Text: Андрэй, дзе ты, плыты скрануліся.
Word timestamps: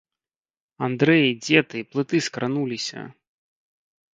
Андрэй, 0.87 1.27
дзе 1.43 1.59
ты, 1.73 1.77
плыты 1.91 2.17
скрануліся. 2.29 3.01